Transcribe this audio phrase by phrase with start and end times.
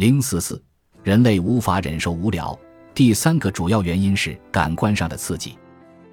[0.00, 0.58] 零四四，
[1.02, 2.58] 人类无法忍受无聊。
[2.94, 5.58] 第三个主要原因是感官上的刺激。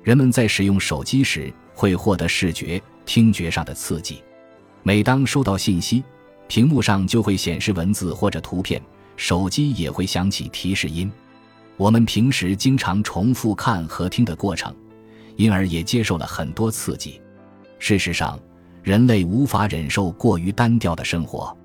[0.04, 4.22] 人们在使用手机时会获得视觉、听觉上的刺激。
[4.84, 6.04] 每当收到信息，
[6.50, 8.82] 屏幕上就会显示文字或者图片，
[9.16, 11.10] 手机也会响起提示音。
[11.78, 14.76] 我们平时经常重复看和听的过程，
[15.38, 17.22] 因而也接受了很多刺激。
[17.80, 18.38] 事实上，
[18.84, 21.58] 人类无法忍受过于单调的生活。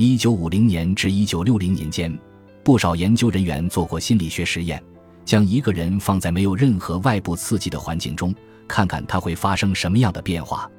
[0.00, 2.16] 一九五零年至一九六零年间，
[2.62, 4.80] 不少研究人员做过心理学实验，
[5.24, 8.32] 将一个人放在没有任何外部刺激的环境中，
[8.68, 10.70] 看看他会发生什么样的变化。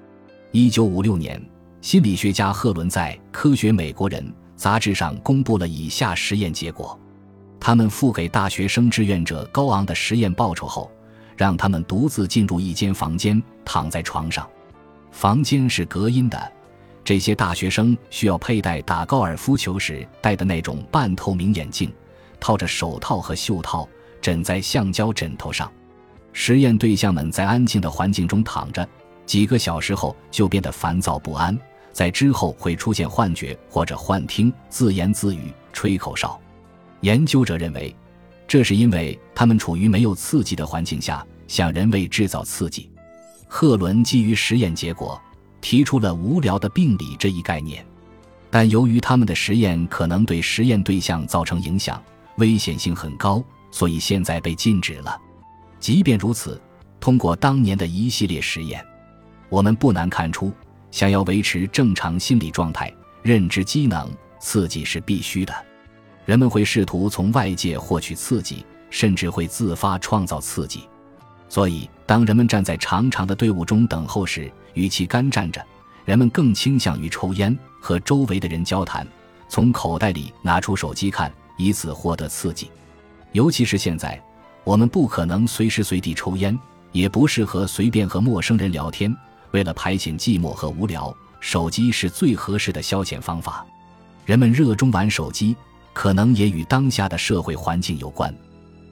[0.53, 1.37] 一九五六年，
[1.81, 4.23] 心理学家赫伦在《科学美国人》
[4.55, 6.97] 杂志上公布了以下实验结果：
[7.59, 10.89] 他们付给大学生志愿者高昂的实验报酬后，
[11.35, 14.47] 让他们独自进入一间房间，躺在床上，
[15.11, 16.53] 房间是隔音的。
[17.09, 21.91] 这些大学生需要佩戴打高尔夫球时戴的那种半透明眼镜，
[22.39, 23.89] 套着手套和袖套，
[24.21, 25.71] 枕在橡胶枕头上。
[26.33, 28.87] 实验对象们在安静的环境中躺着，
[29.25, 31.57] 几个小时后就变得烦躁不安，
[31.91, 36.39] 在之后会出现幻觉或者幻听、自言自语、吹口哨。
[37.01, 37.95] 研究者认为，
[38.47, 42.87] 这是因为他们处于没有刺激的环境下，向人为制造刺激。
[43.47, 45.19] 赫伦基于实验结果。
[45.61, 47.85] 提出了无聊的病理这一概念，
[48.49, 52.01] 但由于他们的实验可能对实验对象造成影响，
[52.37, 55.19] 危险性很高，所以现在被禁止了。
[55.79, 56.59] 即便如此，
[56.99, 58.85] 通过当年的一系列实验，
[59.49, 60.51] 我们不难看出，
[60.91, 65.53] 想要维持正常心理状态、认知机能，刺激是必须的。
[66.25, 70.81] 人们会试图从外界获取刺激，甚至会自发创造刺激。
[71.49, 75.65] 所以，当人们站在长长的队伍中等候时，与其干站着，
[76.05, 79.05] 人们更倾向于抽烟和周围的人交谈，
[79.47, 82.69] 从口袋里拿出手机看，以此获得刺激。
[83.31, 84.21] 尤其是现在，
[84.63, 86.57] 我们不可能随时随地抽烟，
[86.91, 89.11] 也不适合随便和陌生人聊天。
[89.51, 93.65] 为了排遣寂寞和无聊，手机是最合适的消遣方法。
[94.23, 95.55] 人们热衷玩手机，
[95.93, 98.31] 可能也与当下的社会环境有关。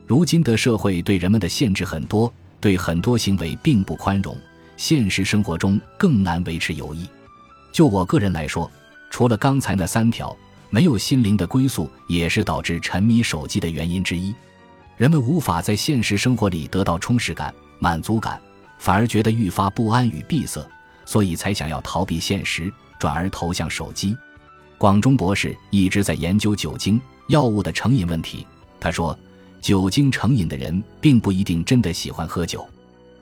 [0.08, 2.34] 如今的社会对人们的限制很多。
[2.60, 4.36] 对很多行为并不宽容，
[4.76, 7.08] 现实生活中更难维持友谊。
[7.72, 8.70] 就我个人来说，
[9.10, 10.36] 除了刚才那三条，
[10.70, 14.34] 没有心灵的归宿也是导致沉迷手机的原因之一。
[14.98, 18.42] 人们无法在现实生活里得到充实感、满足感，
[18.80, 20.68] 反而觉得愈发不安与闭塞，
[21.06, 24.18] 所以才想要逃避现实，转而投向手机。
[24.78, 28.46] 广中博士一直在研究酒精药物的成瘾问题，
[28.80, 29.18] 他说。
[29.68, 32.66] 酒精成瘾的人并不一定真的喜欢喝酒，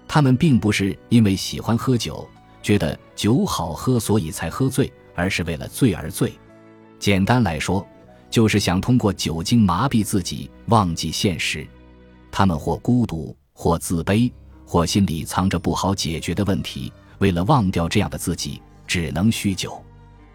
[0.08, 2.30] 他们并不是因为喜欢喝酒，
[2.62, 6.32] 觉得酒好喝所以才喝醉，而是为了醉而醉。
[7.00, 7.84] 简单来说，
[8.30, 11.68] 就是想通过酒精麻痹自己，忘记现实。
[12.32, 14.32] 他们或孤独，或自卑，
[14.68, 19.84] 或心里藏着不好解决的问题，为了忘掉这样的自己，只能酗酒。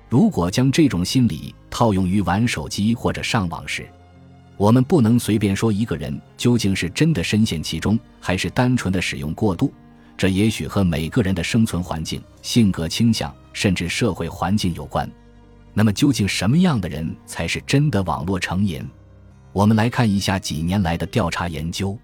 [0.09, 3.88] 如果将这种心理套用于玩手机或者上网时，
[4.60, 9.72] 我们不能随便说一个人究竟是真的深陷其中，还是单纯的使用过度。
[10.19, 15.10] 这也许和每个人的生存环境、性格倾向，甚至社会环境有关。
[15.72, 18.87] 那么，究竟什么样的人才是真的网络成瘾？
[19.54, 21.98] 我们来看一下几年来的调查研究。